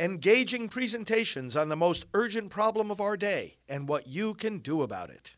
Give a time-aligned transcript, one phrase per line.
[0.00, 4.82] engaging presentations on the most urgent problem of our day and what you can do
[4.82, 5.34] about it.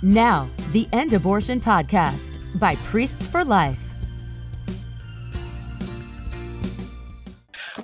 [0.00, 3.80] Now, the End Abortion Podcast by Priests for Life.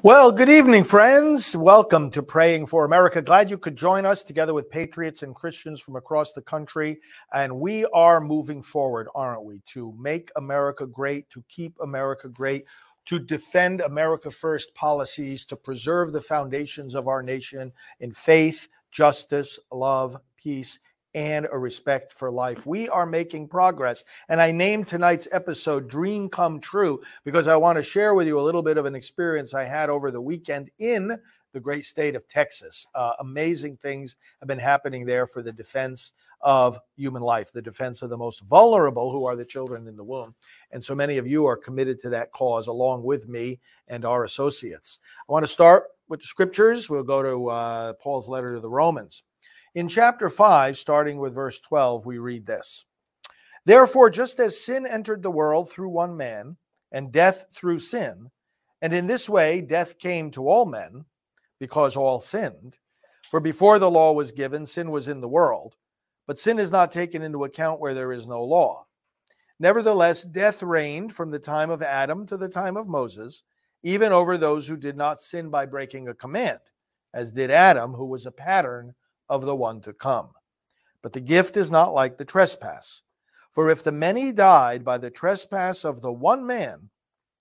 [0.04, 1.56] Well, good evening, friends.
[1.56, 3.20] Welcome to Praying for America.
[3.20, 7.00] Glad you could join us together with patriots and Christians from across the country.
[7.32, 12.64] And we are moving forward, aren't we, to make America great, to keep America great
[13.08, 19.58] to defend America First policies, to preserve the foundations of our nation in faith, justice,
[19.72, 20.78] love, peace,
[21.14, 22.66] and a respect for life.
[22.66, 24.04] We are making progress.
[24.28, 28.38] And I named tonight's episode Dream Come True because I want to share with you
[28.38, 31.18] a little bit of an experience I had over the weekend in
[31.54, 32.86] the great state of Texas.
[32.94, 38.02] Uh, amazing things have been happening there for the defense of human life, the defense
[38.02, 40.34] of the most vulnerable, who are the children in the womb.
[40.70, 44.24] And so many of you are committed to that cause along with me and our
[44.24, 44.98] associates.
[45.28, 46.88] I want to start with the scriptures.
[46.88, 49.24] We'll go to uh, Paul's letter to the Romans.
[49.74, 52.84] In chapter 5, starting with verse 12, we read this
[53.64, 56.56] Therefore, just as sin entered the world through one man,
[56.90, 58.30] and death through sin,
[58.80, 61.04] and in this way death came to all men,
[61.58, 62.78] because all sinned.
[63.30, 65.76] For before the law was given, sin was in the world,
[66.28, 68.84] but sin is not taken into account where there is no law.
[69.58, 73.42] Nevertheless, death reigned from the time of Adam to the time of Moses,
[73.82, 76.60] even over those who did not sin by breaking a command,
[77.14, 78.94] as did Adam, who was a pattern
[79.30, 80.28] of the one to come.
[81.02, 83.02] But the gift is not like the trespass.
[83.50, 86.90] For if the many died by the trespass of the one man,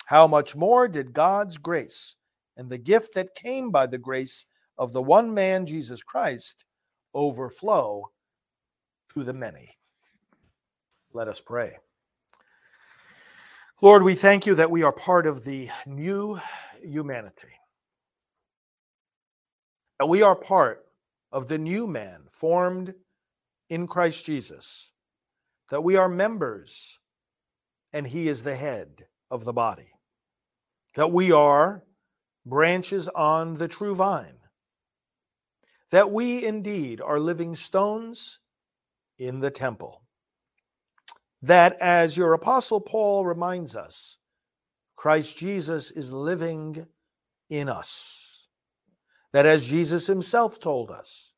[0.06, 2.16] how much more did God's grace
[2.56, 4.46] and the gift that came by the grace
[4.78, 6.64] of the one man, Jesus Christ,
[7.14, 8.12] overflow
[9.18, 9.76] to the many?
[11.12, 11.78] Let us pray.
[13.82, 16.40] Lord, we thank you that we are part of the new
[16.82, 17.48] humanity.
[20.00, 20.86] That we are part
[21.32, 22.94] of the new man formed
[23.70, 24.92] in Christ Jesus.
[25.72, 27.00] That we are members
[27.94, 29.90] and he is the head of the body.
[30.96, 31.84] That we are
[32.46, 34.38] branches on the true vine.
[35.90, 38.40] That we indeed are living stones
[39.18, 40.02] in the temple
[41.42, 44.18] that, as your apostle Paul reminds us,
[44.96, 46.88] Christ Jesus is living
[47.50, 48.48] in us.
[49.34, 51.34] That, as Jesus himself told us,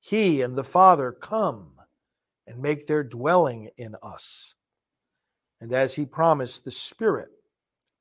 [0.00, 1.72] he and the Father come
[2.46, 4.54] and make their dwelling in us.
[5.60, 7.30] And as he promised, the Spirit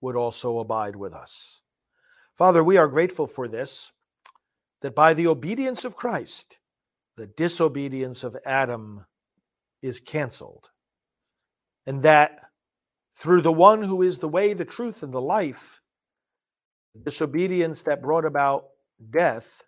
[0.01, 1.61] would also abide with us.
[2.35, 3.91] Father, we are grateful for this,
[4.81, 6.59] that by the obedience of Christ,
[7.17, 9.05] the disobedience of Adam
[9.81, 10.69] is canceled
[11.87, 12.39] and that
[13.15, 15.81] through the one who is the way, the truth, and the life,
[16.93, 18.65] the disobedience that brought about
[19.09, 19.63] death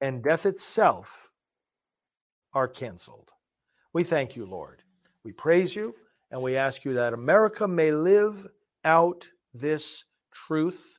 [0.00, 1.30] and death itself
[2.54, 3.32] are canceled.
[3.92, 4.82] We thank you, Lord.
[5.24, 5.94] We praise you
[6.30, 8.46] and we ask you that America may live
[8.84, 10.98] out this truth,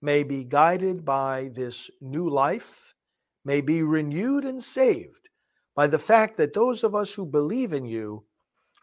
[0.00, 2.94] may be guided by this new life,
[3.46, 5.28] may be renewed and saved
[5.76, 8.24] by the fact that those of us who believe in you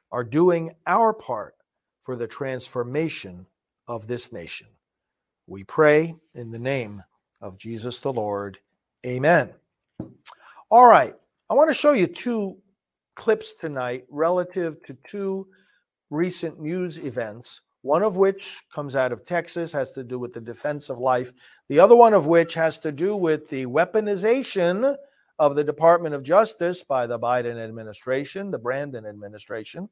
[0.09, 1.55] are doing our part
[2.01, 3.45] for the transformation
[3.89, 4.67] of this nation.
[5.47, 7.03] We pray in the name
[7.41, 8.57] of Jesus the Lord.
[9.05, 9.51] Amen.
[10.69, 11.13] All right.
[11.49, 12.57] I want to show you two
[13.15, 15.47] clips tonight relative to two
[16.09, 20.39] recent news events, one of which comes out of Texas, has to do with the
[20.39, 21.33] defense of life,
[21.69, 24.95] the other one of which has to do with the weaponization
[25.39, 29.89] of the Department of Justice by the Biden administration, the Brandon administration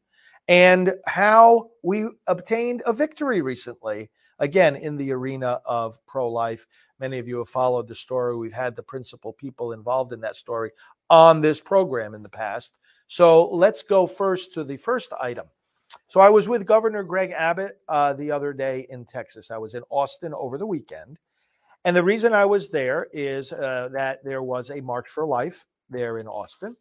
[0.48, 4.10] and how we obtained a victory recently,
[4.40, 6.66] again, in the arena of pro life.
[7.00, 8.36] Many of you have followed the story.
[8.36, 10.72] We've had the principal people involved in that story
[11.10, 12.78] on this program in the past.
[13.08, 15.48] So let's go first to the first item.
[16.08, 19.52] So I was with Governor Greg Abbott uh, the other day in Texas.
[19.52, 21.18] I was in Austin over the weekend.
[21.84, 25.66] And the reason I was there is uh, that there was a March for Life
[25.90, 26.76] there in Austin.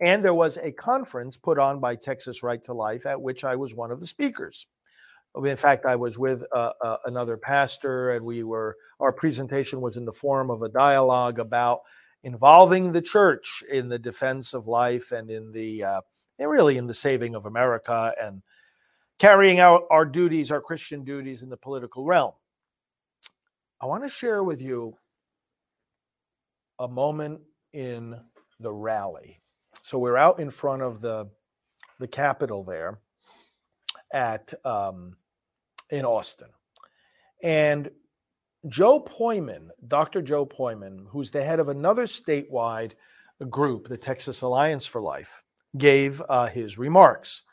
[0.00, 3.56] And there was a conference put on by Texas Right to Life at which I
[3.56, 4.66] was one of the speakers.
[5.44, 9.98] In fact, I was with uh, uh, another pastor, and we were, our presentation was
[9.98, 11.80] in the form of a dialogue about
[12.24, 16.00] involving the church in the defense of life and in the, uh,
[16.38, 18.42] and really in the saving of America and
[19.18, 22.32] carrying out our duties, our Christian duties in the political realm.
[23.80, 24.96] I want to share with you
[26.78, 27.40] a moment
[27.72, 28.18] in
[28.60, 29.40] the rally
[29.86, 31.30] so we're out in front of the
[32.00, 32.98] the Capitol there
[34.12, 35.16] at um,
[35.90, 36.48] in Austin,
[37.40, 37.88] and
[38.66, 40.22] Joe Pojman, Dr.
[40.22, 42.94] Joe Pojman, who's the head of another statewide
[43.48, 45.44] group, the Texas Alliance for Life,
[45.78, 47.44] gave uh, his remarks.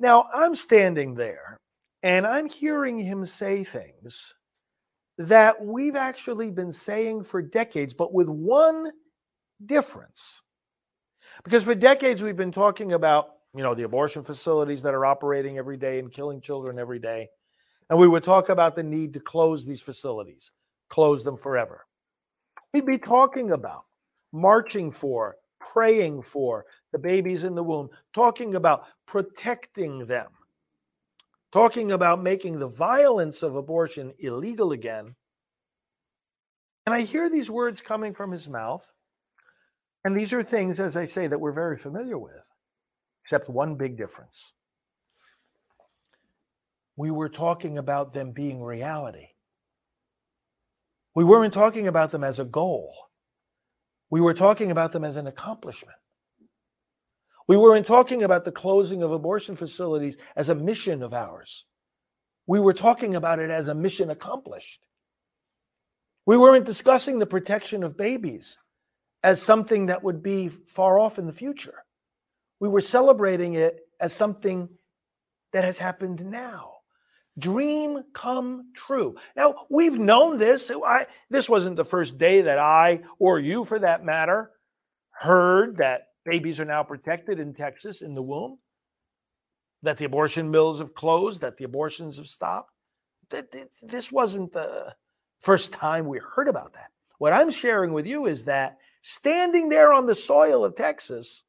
[0.00, 1.58] Now, I'm standing there
[2.02, 4.34] and I'm hearing him say things
[5.18, 8.90] that we've actually been saying for decades, but with one
[9.64, 10.42] difference.
[11.44, 15.58] Because for decades, we've been talking about, you know, the abortion facilities that are operating
[15.58, 17.28] every day and killing children every day.
[17.90, 20.52] And we would talk about the need to close these facilities,
[20.88, 21.86] close them forever.
[22.72, 23.84] We'd be talking about
[24.32, 30.30] marching for, praying for the babies in the womb, talking about protecting them,
[31.52, 35.14] talking about making the violence of abortion illegal again.
[36.86, 38.92] And I hear these words coming from his mouth.
[40.04, 42.42] And these are things, as I say, that we're very familiar with,
[43.24, 44.54] except one big difference.
[46.96, 49.28] We were talking about them being reality.
[51.14, 52.92] We weren't talking about them as a goal.
[54.10, 55.96] We were talking about them as an accomplishment.
[57.48, 61.66] We weren't talking about the closing of abortion facilities as a mission of ours.
[62.46, 64.84] We were talking about it as a mission accomplished.
[66.26, 68.58] We weren't discussing the protection of babies
[69.22, 71.84] as something that would be far off in the future.
[72.60, 74.68] We were celebrating it as something
[75.52, 76.70] that has happened now.
[77.38, 79.16] Dream come true.
[79.36, 80.70] Now, we've known this.
[80.70, 84.50] I, this wasn't the first day that I, or you for that matter,
[85.10, 88.58] heard that babies are now protected in Texas in the womb,
[89.82, 92.72] that the abortion mills have closed, that the abortions have stopped.
[93.82, 94.94] This wasn't the
[95.40, 96.90] first time we heard about that.
[97.18, 101.44] What I'm sharing with you is that standing there on the soil of Texas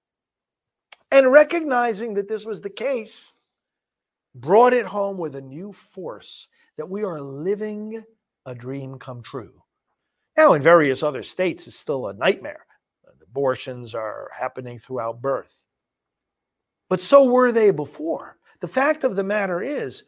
[1.11, 3.33] and recognizing that this was the case
[4.33, 6.47] brought it home with a new force
[6.77, 8.03] that we are living
[8.45, 9.61] a dream come true.
[10.35, 12.65] Now, in various other states, it's still a nightmare.
[13.33, 15.63] Abortions are happening throughout birth.
[16.88, 18.38] But so were they before.
[18.62, 20.03] The fact of the matter is,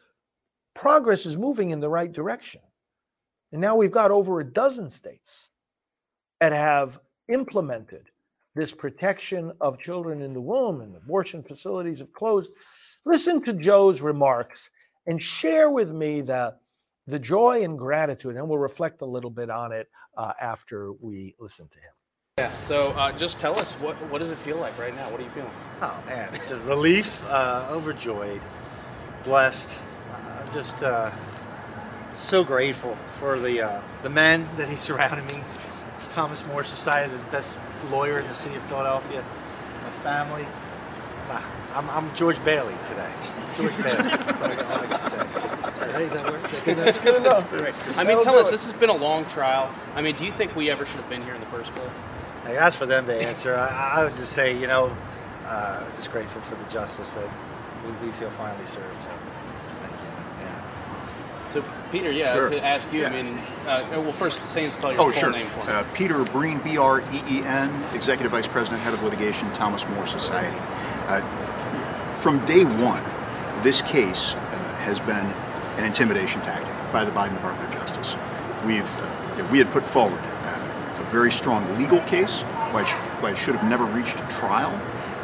[0.76, 2.60] progress is moving in the right direction.
[3.50, 5.48] And now we've got over a dozen states
[6.38, 8.10] that have implemented
[8.54, 12.52] this protection of children in the womb, and abortion facilities have closed.
[13.04, 14.70] Listen to Joe's remarks
[15.06, 16.54] and share with me the,
[17.08, 21.34] the joy and gratitude, and we'll reflect a little bit on it uh, after we
[21.40, 21.92] listen to him.
[22.38, 22.52] Yeah.
[22.64, 25.10] So uh, just tell us what what does it feel like right now?
[25.10, 25.50] What are you feeling?
[25.80, 28.42] Oh man, just relief, uh, overjoyed,
[29.24, 29.78] blessed.
[30.12, 31.12] I'm just uh,
[32.14, 35.42] so grateful for the uh, the men that he surrounded me.
[35.96, 37.58] It's Thomas More Society, the best
[37.90, 39.24] lawyer in the city of Philadelphia.
[39.82, 40.46] My family.
[41.72, 43.10] I'm, I'm George Bailey today.
[43.56, 44.02] George Bailey.
[44.02, 45.92] That's all I can say.
[45.92, 46.50] Hey, that work?
[46.64, 47.98] That's good enough.
[47.98, 48.50] I mean, tell us.
[48.50, 49.74] This has been a long trial.
[49.94, 51.90] I mean, do you think we ever should have been here in the first place?
[52.46, 53.54] Hey, that's for them to answer.
[53.56, 54.96] I, I would just say, you know,
[55.46, 57.28] uh, just grateful for the justice that
[57.84, 59.02] we, we feel finally served.
[59.02, 59.10] So,
[59.72, 60.46] thank you.
[60.46, 61.48] Yeah.
[61.50, 62.50] So, Peter, yeah, Sure.
[62.50, 65.30] to ask you, I mean, uh, well, first, say and spell your Oh, full sure.
[65.32, 65.72] name for me.
[65.72, 69.86] Uh, Peter Breen, B R E E N, Executive Vice President, Head of Litigation, Thomas
[69.90, 70.56] More Society.
[71.08, 71.20] Uh,
[72.16, 73.02] from day one,
[73.62, 74.38] this case uh,
[74.78, 75.26] has been
[75.78, 78.16] an intimidation tactic by the Biden Department of Justice.
[78.64, 80.65] We've uh, we had put forward uh, a
[81.10, 84.72] very strong legal case, why it, sh- why it should have never reached trial,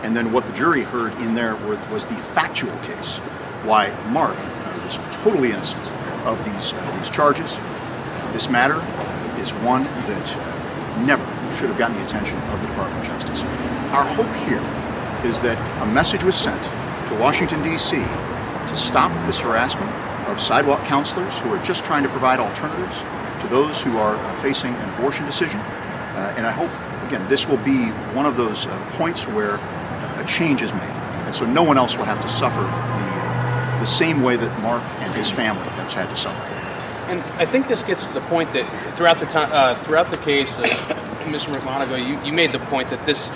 [0.03, 3.19] and then what the jury heard in there were, was the factual case,
[3.65, 4.37] why Mark
[4.85, 5.85] was totally innocent
[6.27, 7.57] of these uh, these charges.
[8.33, 8.81] This matter
[9.41, 11.25] is one that uh, never
[11.57, 13.43] should have gotten the attention of the Department of Justice.
[13.93, 14.62] Our hope here
[15.29, 16.62] is that a message was sent
[17.09, 17.97] to Washington, D.C.
[17.99, 19.91] to stop this harassment
[20.29, 23.03] of sidewalk counselors who are just trying to provide alternatives
[23.52, 25.61] those who are uh, facing an abortion decision.
[25.61, 26.71] Uh, and I hope,
[27.06, 29.56] again, this will be one of those uh, points where
[30.16, 30.97] a change is made.
[31.26, 34.82] And so no one else will have to suffer the, the same way that Mark
[35.00, 36.40] and his family have had to suffer.
[37.11, 38.64] And I think this gets to the point that
[38.97, 41.52] throughout the time, throughout the case, Mr.
[41.52, 43.28] McMonagle, you, you made the point that this,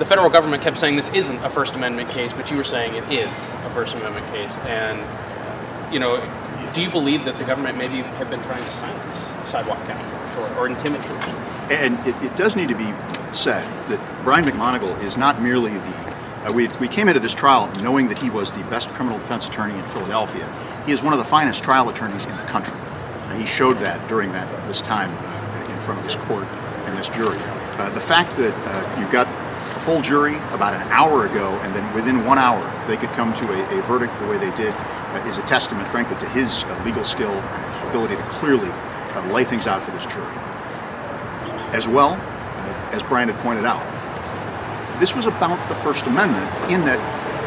[0.00, 2.94] the federal government kept saying this isn't a First Amendment case, but you were saying
[2.94, 4.58] it is a First Amendment case.
[4.66, 4.98] And
[5.92, 6.16] you know,
[6.74, 10.58] do you believe that the government maybe have been trying to silence sidewalk counselors or,
[10.58, 11.08] or intimidate?
[11.70, 12.92] And it, it does need to be
[13.32, 16.04] said that Brian McMonagle is not merely the.
[16.44, 19.46] Uh, we, we came into this trial knowing that he was the best criminal defense
[19.46, 20.46] attorney in Philadelphia.
[20.84, 22.78] He is one of the finest trial attorneys in the country.
[23.28, 26.44] And he showed that during that this time uh, in front of this court
[26.84, 27.38] and this jury.
[27.78, 29.26] Uh, the fact that uh, you got
[29.84, 33.52] full jury about an hour ago, and then within one hour they could come to
[33.52, 36.82] a, a verdict the way they did, uh, is a testament, frankly, to his uh,
[36.84, 40.34] legal skill and ability to clearly uh, lay things out for this jury.
[41.76, 43.84] As well, uh, as Brian had pointed out,
[44.98, 46.98] this was about the First Amendment in that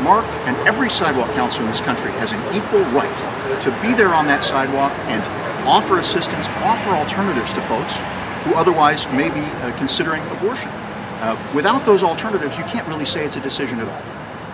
[0.04, 4.14] Mark and every sidewalk counselor in this country has an equal right to be there
[4.14, 5.24] on that sidewalk and
[5.66, 7.98] offer assistance, offer alternatives to folks
[8.44, 10.70] who otherwise may be uh, considering abortion.
[11.20, 14.02] Uh, without those alternatives, you can't really say it's a decision at all.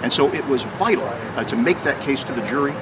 [0.02, 2.74] And so it was vital uh, to make that case to the jury.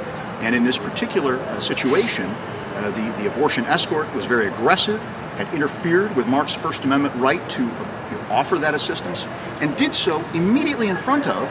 [0.41, 4.99] And in this particular uh, situation, uh, the, the abortion escort was very aggressive,
[5.37, 9.27] had interfered with Mark's First Amendment right to uh, offer that assistance,
[9.61, 11.43] and did so immediately in front of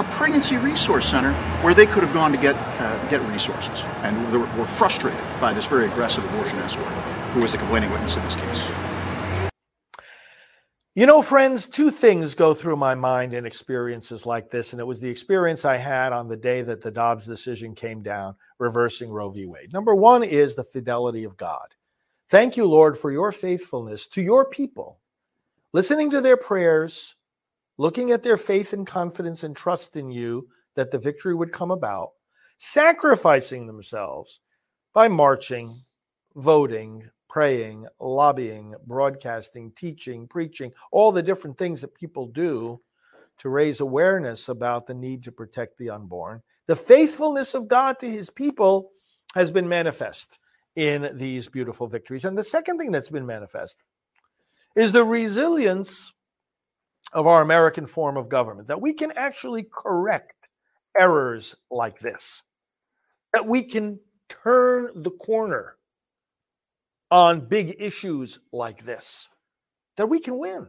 [0.00, 4.32] a pregnancy resource center where they could have gone to get uh, get resources, and
[4.32, 6.92] were frustrated by this very aggressive abortion escort,
[7.32, 8.66] who was the complaining witness in this case.
[10.96, 14.86] You know, friends, two things go through my mind in experiences like this, and it
[14.86, 19.10] was the experience I had on the day that the Dobbs decision came down, reversing
[19.10, 19.44] Roe v.
[19.44, 19.72] Wade.
[19.72, 21.74] Number one is the fidelity of God.
[22.30, 25.00] Thank you, Lord, for your faithfulness to your people,
[25.72, 27.16] listening to their prayers,
[27.76, 31.72] looking at their faith and confidence and trust in you that the victory would come
[31.72, 32.10] about,
[32.58, 34.42] sacrificing themselves
[34.92, 35.82] by marching,
[36.36, 42.80] voting, praying, lobbying, broadcasting, teaching, preaching, all the different things that people do
[43.36, 46.40] to raise awareness about the need to protect the unborn.
[46.68, 48.92] The faithfulness of God to his people
[49.34, 50.38] has been manifest
[50.76, 52.24] in these beautiful victories.
[52.24, 53.82] And the second thing that's been manifest
[54.76, 56.12] is the resilience
[57.14, 60.50] of our American form of government, that we can actually correct
[60.96, 62.44] errors like this,
[63.32, 63.98] that we can
[64.28, 65.78] turn the corner
[67.10, 69.28] on big issues like this,
[69.96, 70.66] that we can win.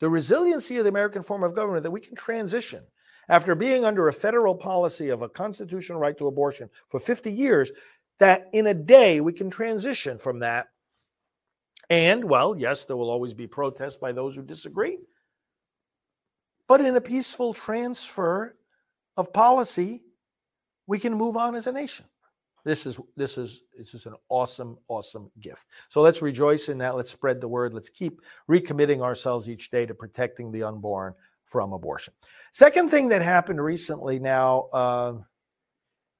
[0.00, 2.82] The resiliency of the American form of government, that we can transition
[3.28, 7.72] after being under a federal policy of a constitutional right to abortion for 50 years,
[8.18, 10.66] that in a day we can transition from that.
[11.88, 14.98] And, well, yes, there will always be protests by those who disagree
[16.66, 18.56] but in a peaceful transfer
[19.16, 20.02] of policy,
[20.86, 22.06] we can move on as a nation.
[22.66, 25.66] This is this is this is an awesome, awesome gift.
[25.88, 26.96] So let's rejoice in that.
[26.96, 27.72] Let's spread the word.
[27.72, 28.20] Let's keep
[28.50, 32.12] recommitting ourselves each day to protecting the unborn from abortion.
[32.50, 35.12] Second thing that happened recently now, uh,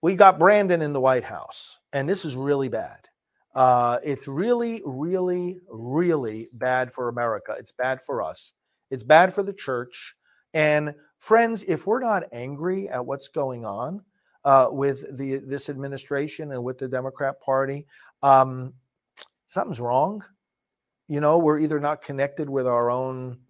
[0.03, 3.09] we got Brandon in the White House, and this is really bad.
[3.53, 7.57] Uh, it's really, really, really bad for America.
[7.59, 8.53] It's bad for us.
[8.93, 10.15] It's bad for the church.
[10.55, 14.03] And friends, if we're not angry at what's going on
[14.47, 17.85] uh, with the this administration and with the Democrat Party,
[18.23, 18.73] um,
[19.49, 20.25] something's wrong.
[21.09, 23.41] You know, we're either not connected with our own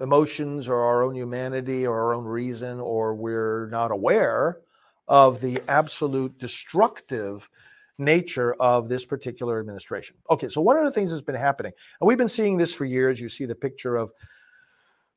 [0.00, 4.60] emotions or our own humanity or our own reason, or we're not aware
[5.08, 7.50] of the absolute destructive
[7.98, 10.14] nature of this particular administration.
[10.30, 12.84] Okay, so one of the things that's been happening, and we've been seeing this for
[12.84, 13.20] years.
[13.20, 14.12] You see the picture of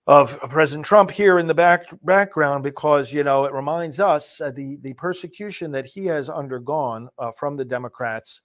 [0.07, 4.51] of President Trump here in the back background because you know it reminds us uh,
[4.51, 8.41] the the persecution that he has undergone uh, from the Democrats,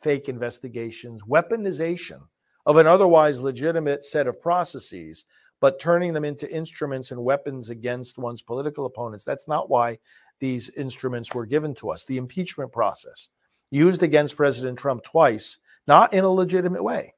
[0.00, 2.20] fake investigations, weaponization
[2.66, 5.26] of an otherwise legitimate set of processes,
[5.60, 9.24] but turning them into instruments and weapons against one's political opponents.
[9.24, 9.98] That's not why
[10.40, 12.06] these instruments were given to us.
[12.06, 13.28] The impeachment process
[13.70, 17.12] used against President Trump twice, not in a legitimate way,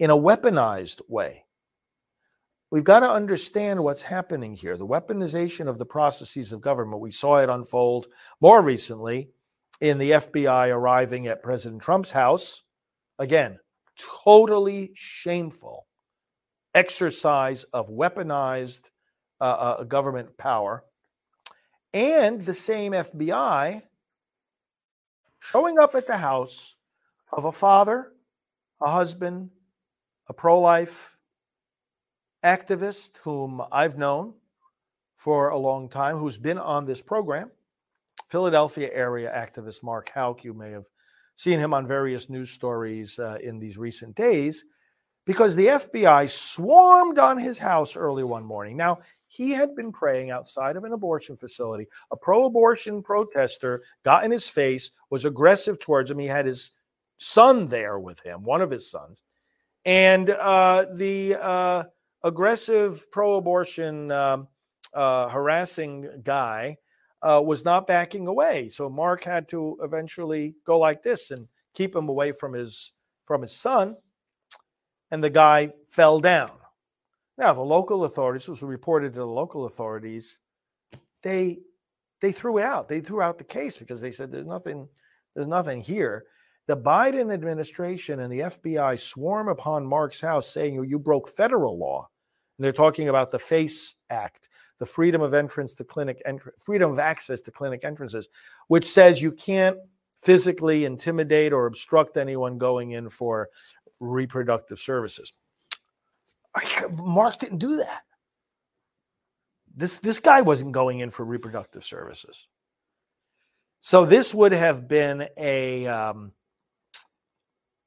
[0.00, 1.44] in a weaponized way
[2.70, 4.76] we've got to understand what's happening here.
[4.76, 7.00] The weaponization of the processes of government.
[7.00, 8.08] We saw it unfold
[8.40, 9.30] more recently
[9.80, 12.62] in the FBI arriving at President Trump's house.
[13.18, 13.58] Again,
[14.24, 15.86] totally shameful
[16.74, 18.90] exercise of weaponized
[19.40, 20.84] uh, uh, government power.
[21.94, 23.82] And the same FBI
[25.40, 26.76] showing up at the house
[27.32, 28.12] of a father,
[28.80, 29.50] a husband,
[30.28, 31.17] a pro life
[32.44, 34.34] activist whom I've known
[35.16, 37.50] for a long time, who's been on this program,
[38.28, 40.44] Philadelphia area activist Mark Houck.
[40.44, 40.86] You may have
[41.36, 44.64] seen him on various news stories uh, in these recent days
[45.24, 48.76] because the FBI swarmed on his house early one morning.
[48.76, 51.86] Now, he had been praying outside of an abortion facility.
[52.10, 56.18] A pro abortion protester got in his face, was aggressive towards him.
[56.18, 56.72] He had his
[57.18, 59.22] son there with him, one of his sons.
[59.84, 61.84] And uh, the uh,
[62.24, 64.48] aggressive pro-abortion um,
[64.94, 66.76] uh, harassing guy
[67.22, 68.68] uh, was not backing away.
[68.68, 72.92] So Mark had to eventually go like this and keep him away from his
[73.24, 73.96] from his son,
[75.10, 76.50] and the guy fell down.
[77.36, 80.38] Now the local authorities was reported to the local authorities.
[81.22, 81.58] They
[82.20, 82.88] they threw it out.
[82.88, 84.88] They threw out the case because they said there's nothing
[85.34, 86.24] there's nothing here.
[86.68, 92.06] The Biden administration and the FBI swarm upon Mark's house saying you broke federal law.
[92.56, 96.92] And they're talking about the FACE Act, the Freedom of Entrance to Clinic Entr- Freedom
[96.92, 98.28] of Access to Clinic Entrances,
[98.66, 99.78] which says you can't
[100.20, 103.48] physically intimidate or obstruct anyone going in for
[103.98, 105.32] reproductive services.
[106.92, 108.02] Mark didn't do that.
[109.74, 112.46] This this guy wasn't going in for reproductive services.
[113.80, 116.32] So this would have been a um,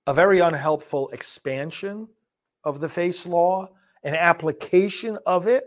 [0.07, 2.07] a very unhelpful expansion
[2.63, 3.67] of the face law,
[4.03, 5.63] an application of it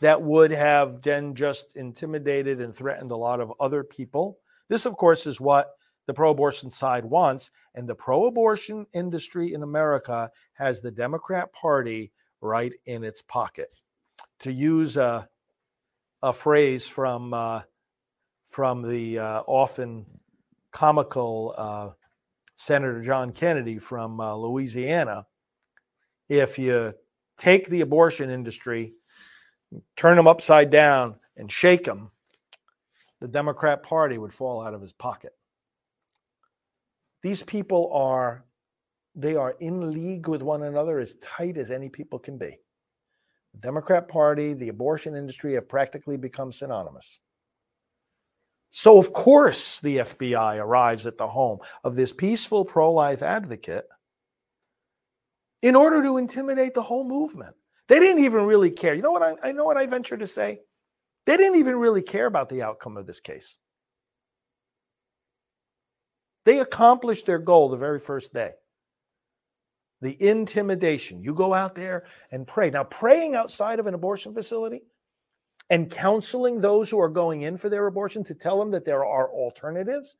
[0.00, 4.38] that would have then just intimidated and threatened a lot of other people.
[4.68, 5.70] This, of course, is what
[6.06, 7.50] the pro abortion side wants.
[7.74, 13.68] And the pro abortion industry in America has the Democrat Party right in its pocket.
[14.40, 15.28] To use a,
[16.22, 17.62] a phrase from, uh,
[18.46, 20.06] from the uh, often
[20.72, 21.90] comical uh,
[22.56, 25.26] Senator John Kennedy from uh, Louisiana,
[26.28, 26.94] if you
[27.36, 28.94] take the abortion industry,
[29.94, 32.10] turn them upside down, and shake them,
[33.20, 35.32] the Democrat Party would fall out of his pocket.
[37.22, 38.44] These people are
[39.14, 42.58] they are in league with one another as tight as any people can be.
[43.54, 47.20] The Democrat Party, the abortion industry have practically become synonymous.
[48.70, 53.86] So, of course, the FBI arrives at the home of this peaceful pro life advocate
[55.62, 57.56] in order to intimidate the whole movement.
[57.88, 58.94] They didn't even really care.
[58.94, 60.60] You know what I, I know what I venture to say?
[61.24, 63.56] They didn't even really care about the outcome of this case.
[66.44, 68.52] They accomplished their goal the very first day.
[70.02, 71.20] The intimidation.
[71.20, 72.70] You go out there and pray.
[72.70, 74.82] Now, praying outside of an abortion facility
[75.70, 79.04] and counseling those who are going in for their abortion to tell them that there
[79.04, 80.16] are alternatives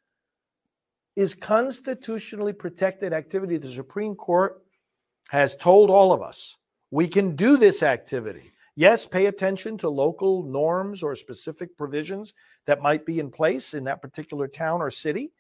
[1.15, 3.57] is constitutionally protected activity.
[3.57, 4.63] The Supreme Court
[5.29, 6.57] has told all of us
[6.91, 8.53] we can do this activity.
[8.77, 12.35] Yes, pay attention to local norms or specific provisions
[12.67, 15.33] that might be in place in that particular town or city,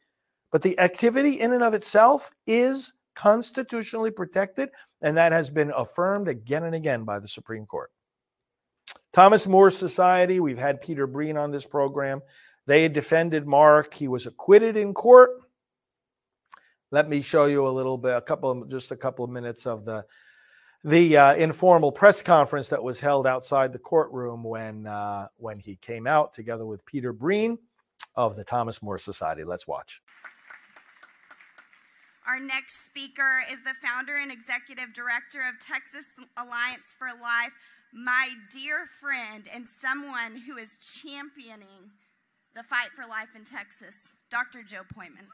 [0.50, 4.70] but the activity in and of itself is constitutionally protected,
[5.02, 7.90] and that has been affirmed again and again by the Supreme Court.
[9.16, 12.20] Thomas More Society, we've had Peter Breen on this program.
[12.66, 13.94] They defended Mark.
[13.94, 15.30] He was acquitted in court.
[16.90, 19.66] Let me show you a little bit, a couple of, just a couple of minutes
[19.66, 20.04] of the
[20.84, 25.76] the uh, informal press conference that was held outside the courtroom when uh, when he
[25.76, 27.56] came out together with Peter Breen
[28.16, 29.44] of the Thomas More Society.
[29.44, 30.02] Let's watch.
[32.26, 37.52] Our next speaker is the founder and executive director of Texas Alliance for Life,
[37.92, 41.90] my dear friend and someone who is championing
[42.54, 44.62] the fight for life in Texas, Dr.
[44.62, 45.26] Joe Pojman.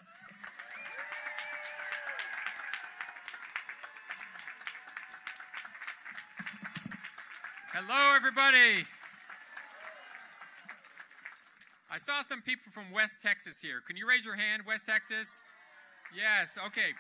[7.73, 8.87] Hello, everybody.
[11.91, 13.81] I saw some people from West Texas here.
[13.87, 15.43] Can you raise your hand, West Texas?
[16.15, 16.93] Yes, okay.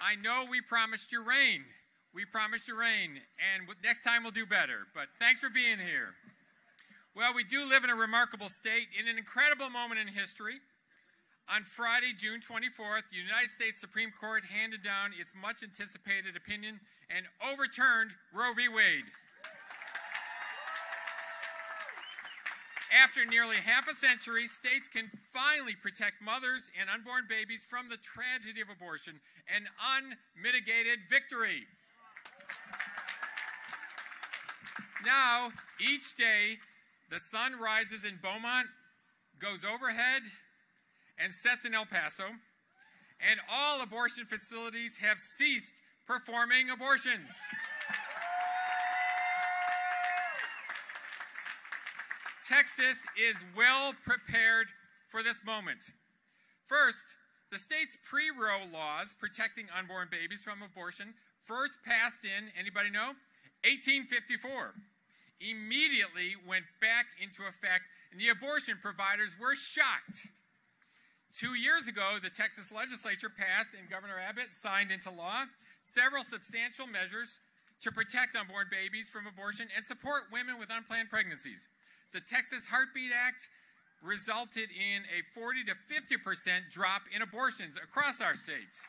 [0.00, 1.64] I know we promised you rain.
[2.12, 4.86] We promised to rain, and next time we'll do better.
[4.94, 6.14] But thanks for being here.
[7.14, 10.58] Well, we do live in a remarkable state in an incredible moment in history.
[11.48, 16.80] On Friday, June 24th, the United States Supreme Court handed down its much anticipated opinion
[17.14, 18.68] and overturned Roe v.
[18.68, 19.10] Wade.
[22.90, 27.98] After nearly half a century, states can finally protect mothers and unborn babies from the
[27.98, 31.66] tragedy of abortion, an unmitigated victory.
[35.04, 36.58] Now, each day,
[37.10, 38.66] the sun rises in Beaumont,
[39.40, 40.22] goes overhead,
[41.18, 42.24] and sets in El Paso,
[43.20, 45.74] and all abortion facilities have ceased
[46.06, 47.30] performing abortions.
[52.46, 54.66] Texas is well prepared
[55.08, 55.78] for this moment.
[56.66, 57.04] First,
[57.50, 63.14] the state's pre-Roe laws protecting unborn babies from abortion first passed in, anybody know?
[63.64, 64.74] 1854
[65.40, 70.28] immediately went back into effect, and the abortion providers were shocked.
[71.32, 75.44] Two years ago, the Texas legislature passed and Governor Abbott signed into law
[75.80, 77.38] several substantial measures
[77.80, 81.68] to protect unborn babies from abortion and support women with unplanned pregnancies.
[82.12, 83.48] The Texas Heartbeat Act
[84.02, 88.80] resulted in a 40 to 50% drop in abortions across our state.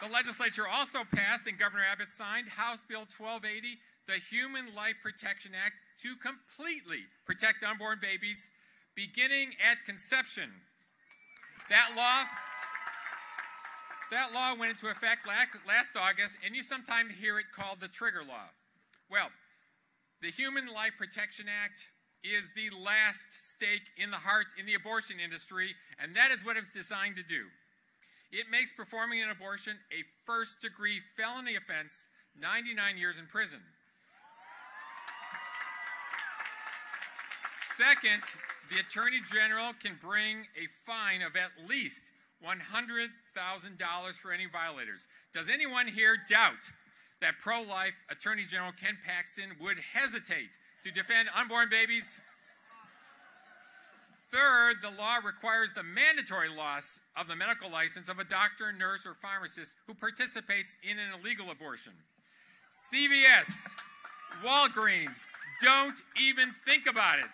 [0.00, 3.76] The legislature also passed and Governor Abbott signed House Bill 1280,
[4.08, 8.48] the Human Life Protection Act, to completely protect unborn babies
[8.96, 10.50] beginning at conception.
[11.68, 12.24] That law
[14.10, 18.24] that law went into effect last August, and you sometimes hear it called the trigger
[18.26, 18.50] law.
[19.08, 19.28] Well,
[20.20, 21.78] the Human Life Protection Act
[22.24, 26.56] is the last stake in the heart in the abortion industry, and that is what
[26.56, 27.46] it's designed to do.
[28.32, 32.06] It makes performing an abortion a first degree felony offense,
[32.38, 33.58] 99 years in prison.
[37.76, 38.22] Second,
[38.70, 42.04] the Attorney General can bring a fine of at least
[42.44, 45.06] $100,000 for any violators.
[45.34, 46.70] Does anyone here doubt
[47.20, 50.50] that pro life Attorney General Ken Paxton would hesitate
[50.84, 52.20] to defend unborn babies?
[54.32, 59.04] Third, the law requires the mandatory loss of the medical license of a doctor, nurse,
[59.04, 61.92] or pharmacist who participates in an illegal abortion.
[62.72, 63.68] CVS,
[64.44, 65.26] Walgreens,
[65.60, 67.26] don't even think about it.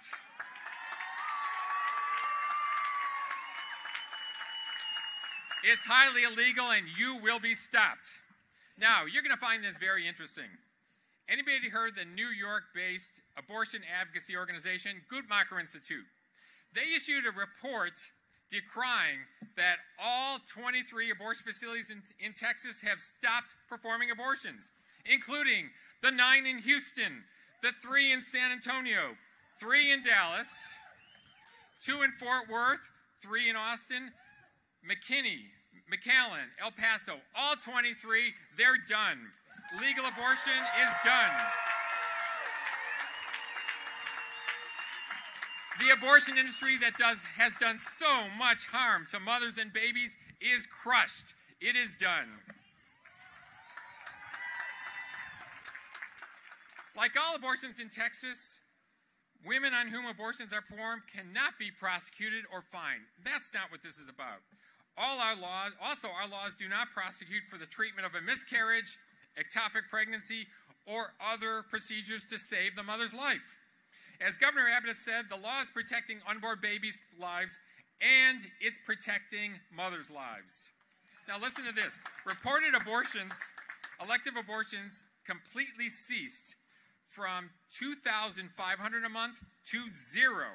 [5.64, 8.09] It's highly illegal and you will be stopped.
[8.78, 10.48] Now, you're going to find this very interesting.
[11.28, 16.06] Anybody heard the New York-based abortion advocacy organization Guttmacher Institute?
[16.77, 17.95] They issued a report
[18.51, 19.25] decrying
[19.57, 24.71] that all 23 abortion facilities in, in Texas have stopped performing abortions,
[25.07, 25.71] including
[26.03, 27.25] the nine in Houston,
[27.62, 29.17] the three in San Antonio,
[29.59, 30.49] three in Dallas,
[31.83, 32.85] two in Fort Worth,
[33.23, 34.12] three in Austin,
[34.85, 35.49] McKinney,
[35.91, 39.19] McAllen, El Paso, all 23, they're done.
[39.81, 41.65] Legal abortion is done.
[45.79, 50.67] The abortion industry that does, has done so much harm to mothers and babies is
[50.67, 51.35] crushed.
[51.61, 52.29] It is done.
[56.97, 58.61] Like all abortions in Texas,
[59.45, 63.05] women on whom abortions are performed cannot be prosecuted or fined.
[63.23, 64.41] That's not what this is about.
[64.97, 68.97] All our laws, also our laws do not prosecute for the treatment of a miscarriage,
[69.37, 70.47] ectopic pregnancy,
[70.87, 73.57] or other procedures to save the mother's life.
[74.20, 77.59] As Governor Abbott has said, the law is protecting unborn babies' lives
[78.00, 80.70] and it's protecting mothers' lives.
[81.29, 82.00] Now listen to this.
[82.24, 83.35] Reported abortions,
[84.02, 86.55] elective abortions completely ceased
[87.09, 90.48] from 2,500 a month to zero.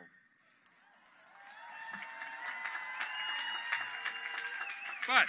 [5.07, 5.27] But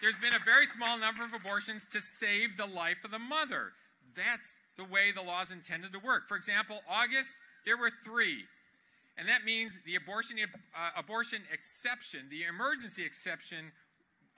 [0.00, 3.72] there's been a very small number of abortions to save the life of the mother.
[4.16, 6.26] That's the way the law is intended to work.
[6.26, 8.44] For example, August there were three.
[9.18, 13.70] And that means the abortion, uh, abortion exception, the emergency exception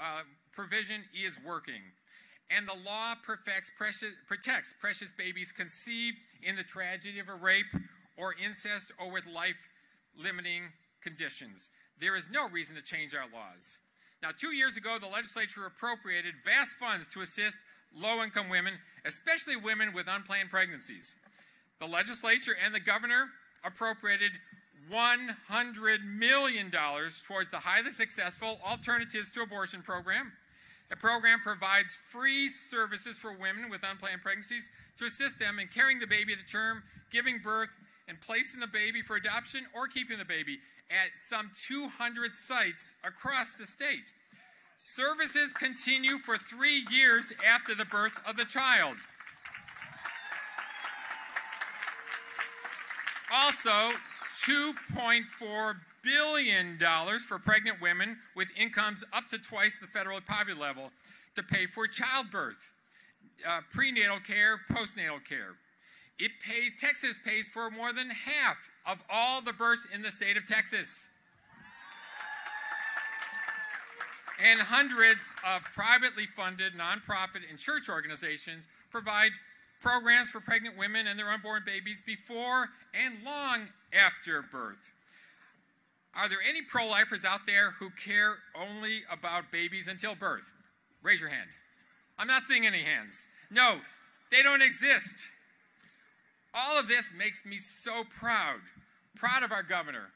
[0.00, 1.80] uh, provision is working.
[2.50, 7.72] And the law precious, protects precious babies conceived in the tragedy of a rape
[8.16, 9.56] or incest or with life
[10.16, 10.64] limiting
[11.02, 11.70] conditions.
[12.00, 13.78] There is no reason to change our laws.
[14.22, 17.58] Now, two years ago, the legislature appropriated vast funds to assist
[17.94, 21.14] low income women, especially women with unplanned pregnancies
[21.80, 23.28] the legislature and the governor
[23.64, 24.32] appropriated
[24.92, 30.32] $100 million towards the highly successful Alternatives to Abortion program.
[30.90, 35.98] The program provides free services for women with unplanned pregnancies to assist them in carrying
[35.98, 37.70] the baby to term, giving birth,
[38.06, 40.58] and placing the baby for adoption or keeping the baby
[40.90, 44.12] at some 200 sites across the state.
[44.76, 48.96] Services continue for three years after the birth of the child.
[53.34, 53.90] Also,
[54.46, 56.78] $2.4 billion
[57.26, 60.92] for pregnant women with incomes up to twice the federal poverty level
[61.34, 62.58] to pay for childbirth,
[63.48, 65.56] uh, prenatal care, postnatal care.
[66.20, 70.36] It pays, Texas pays for more than half of all the births in the state
[70.36, 71.08] of Texas.
[74.44, 79.32] And hundreds of privately funded nonprofit and church organizations provide
[79.80, 84.90] programs for pregnant women and their unborn babies before and long after birth.
[86.16, 90.50] Are there any pro lifers out there who care only about babies until birth?
[91.02, 91.48] Raise your hand.
[92.18, 93.28] I'm not seeing any hands.
[93.50, 93.80] No,
[94.30, 95.28] they don't exist.
[96.54, 98.60] All of this makes me so proud.
[99.16, 100.10] Proud of our governor,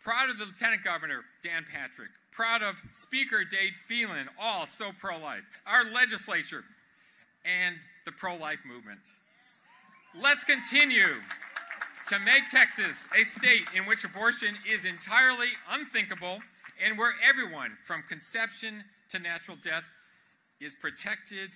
[0.00, 5.18] proud of the lieutenant governor, Dan Patrick, proud of Speaker Dade Phelan, all so pro
[5.18, 6.64] life, our legislature,
[7.44, 9.00] and the pro life movement.
[10.20, 11.14] Let's continue
[12.08, 16.40] to make Texas a state in which abortion is entirely unthinkable
[16.84, 19.84] and where everyone from conception to natural death
[20.60, 21.50] is protected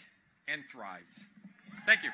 [0.48, 1.26] and thrives.
[1.84, 2.11] Thank you.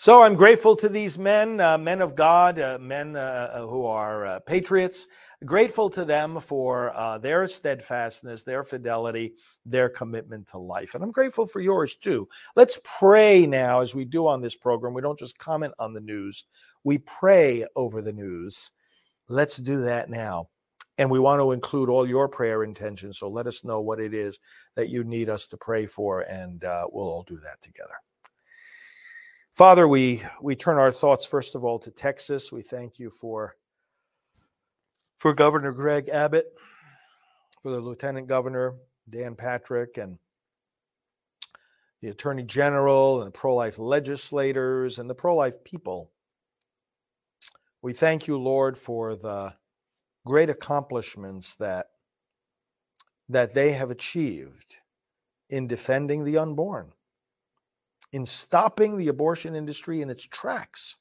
[0.00, 3.84] So I'm grateful to these men, uh, men of God, uh, men uh, uh who
[3.84, 5.08] are uh, patriots.
[5.44, 10.94] Grateful to them for uh, their steadfastness, their fidelity, their commitment to life.
[10.94, 12.28] And I'm grateful for yours too.
[12.56, 14.94] Let's pray now, as we do on this program.
[14.94, 16.46] We don't just comment on the news,
[16.82, 18.72] we pray over the news.
[19.28, 20.48] Let's do that now.
[20.96, 23.18] And we want to include all your prayer intentions.
[23.18, 24.40] So let us know what it is
[24.74, 27.94] that you need us to pray for, and we'll all do that together.
[29.52, 32.50] Father, we, we turn our thoughts first of all to Texas.
[32.50, 33.54] We thank you for,
[35.18, 36.46] for Governor Greg Abbott,
[37.62, 38.76] for the Lieutenant Governor
[39.08, 40.18] Dan Patrick, and
[42.00, 46.10] the Attorney General, and the pro life legislators, and the pro life people.
[47.82, 49.54] We thank you, Lord, for the
[50.26, 51.90] great accomplishments that,
[53.28, 54.76] that they have achieved
[55.50, 56.92] in defending the unborn
[58.12, 60.96] in stopping the abortion industry in its tracks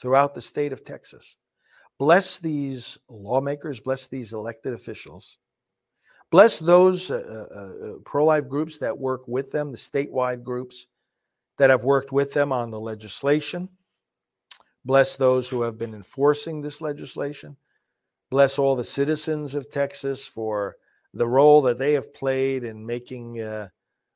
[0.00, 1.36] throughout the state of Texas.
[1.98, 5.38] Bless these lawmakers, bless these elected officials.
[6.30, 10.86] Bless those uh, uh, uh pro life groups that work with them, the statewide groups
[11.58, 13.68] that have worked with them on the legislation.
[14.84, 17.56] Bless those who have been enforcing this legislation.
[18.30, 20.76] Bless all the citizens of Texas for
[21.14, 23.68] the role that they have played in making uh,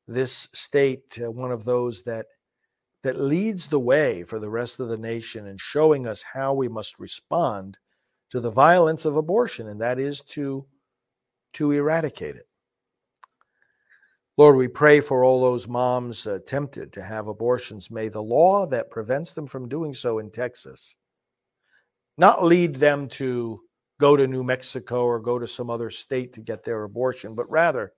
[0.07, 2.27] this state uh, one of those that
[3.03, 6.69] that leads the way for the rest of the nation in showing us how we
[6.69, 7.79] must respond
[8.31, 10.65] to the violence of abortion and that is to
[11.53, 12.47] to eradicate it.
[14.39, 17.91] Lord we pray for all those moms uh, tempted to have abortions.
[17.91, 20.97] May the law that prevents them from doing so in texas
[22.19, 23.61] not lead them to
[24.01, 27.51] go to new mexico or go to some other state to get their abortion but
[27.51, 27.93] rather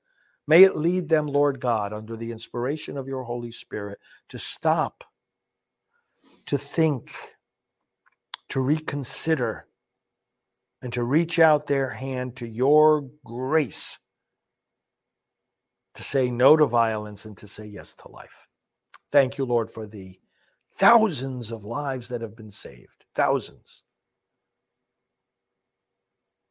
[0.46, 5.04] May it lead them, Lord God, under the inspiration of your Holy Spirit, to stop,
[6.46, 7.12] to think,
[8.50, 9.66] to reconsider,
[10.82, 13.98] and to reach out their hand to your grace,
[15.94, 18.46] to say no to violence and to say yes to life.
[19.10, 20.18] Thank you, Lord, for the
[20.76, 23.04] thousands of lives that have been saved.
[23.14, 23.84] Thousands.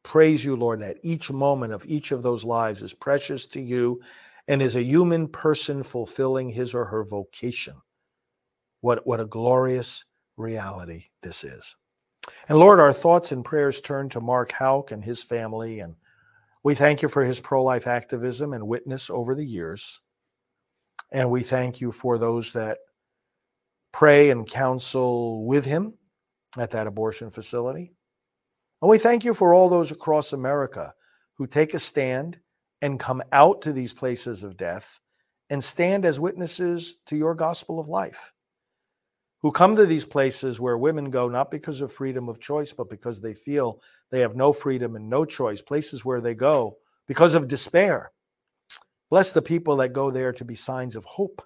[0.04, 4.00] Praise you, Lord, that each moment of each of those lives is precious to you
[4.46, 7.74] and is a human person fulfilling his or her vocation.
[8.82, 10.04] What, what a glorious
[10.36, 11.74] reality this is.
[12.48, 15.80] And Lord, our thoughts and prayers turn to Mark Houck and his family.
[15.80, 15.96] And
[16.62, 20.00] we thank you for his pro life activism and witness over the years.
[21.10, 22.78] And we thank you for those that
[23.92, 25.94] pray and counsel with him
[26.58, 27.92] at that abortion facility.
[28.84, 30.92] And we thank you for all those across America
[31.38, 32.38] who take a stand
[32.82, 35.00] and come out to these places of death
[35.48, 38.34] and stand as witnesses to your gospel of life.
[39.40, 42.90] Who come to these places where women go not because of freedom of choice, but
[42.90, 46.76] because they feel they have no freedom and no choice, places where they go
[47.08, 48.12] because of despair.
[49.08, 51.40] Bless the people that go there to be signs of hope.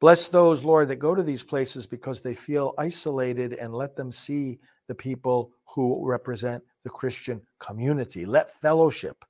[0.00, 4.12] Bless those, Lord, that go to these places because they feel isolated and let them
[4.12, 8.24] see the people who represent the Christian community.
[8.24, 9.24] Let fellowship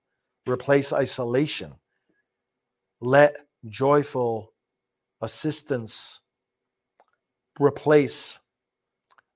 [0.46, 1.74] replace isolation.
[3.00, 4.52] Let joyful
[5.20, 6.20] assistance
[7.58, 8.38] replace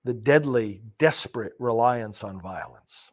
[0.04, 3.12] the deadly, desperate reliance on violence.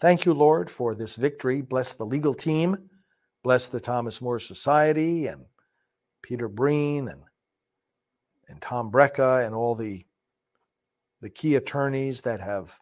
[0.00, 1.60] Thank you, Lord, for this victory.
[1.60, 2.76] Bless the legal team.
[3.42, 5.44] Bless the Thomas More Society and
[6.22, 7.22] Peter Breen and,
[8.48, 10.04] and Tom Brejcha and all the
[11.20, 12.78] the key attorneys that have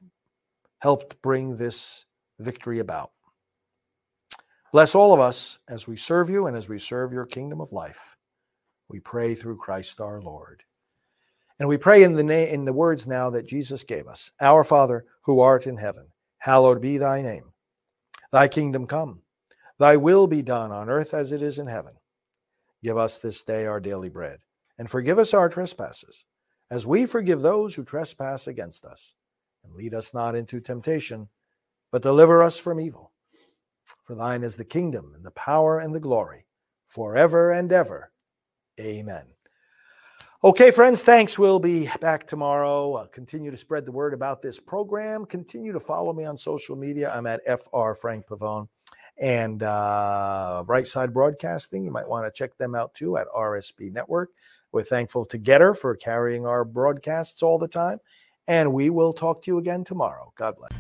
[0.79, 2.07] helped bring this
[2.39, 3.11] victory about.
[4.73, 7.73] Bless all of us as we serve you and as we serve your kingdom of
[7.73, 8.17] life.
[8.89, 10.63] We pray through Christ our Lord.
[11.59, 14.31] And we pray in the na- in the words now that Jesus gave us.
[14.41, 17.53] Our Father, who art in heaven, hallowed be thy name.
[18.31, 19.23] Thy kingdom come.
[19.79, 21.95] Thy will be done on earth as it is in heaven.
[22.83, 24.39] Give us this day our daily bread,
[24.79, 26.25] and forgive us our trespasses
[26.71, 29.15] as we forgive those who trespass against us.
[29.65, 31.29] And lead us not into temptation,
[31.91, 33.13] but deliver us from evil.
[34.05, 36.47] For thine is the kingdom and the power and the glory
[36.87, 38.11] forever and ever.
[38.81, 39.25] Amen.
[40.45, 41.37] Okay, friends, thanks.
[41.37, 42.95] We'll be back tomorrow.
[42.95, 45.27] Uh, continue to spread the word about this program.
[45.27, 47.13] Continue to follow me on social media.
[47.13, 48.69] I'm at FR Frank Pavone
[49.19, 51.85] and uh, Right Side Broadcasting.
[51.85, 54.31] You might want to check them out too at RSB Network.
[54.73, 57.99] We're thankful to Gettr for carrying our broadcasts all the time.
[58.47, 60.33] And we will talk to you again tomorrow.
[60.37, 60.73] God bless.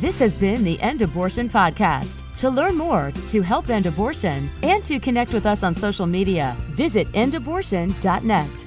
[0.00, 2.22] This has been the End Abortion Podcast.
[2.36, 6.54] To learn more, to help end abortion, and to connect with us on social media,
[6.72, 8.66] visit endabortion.net.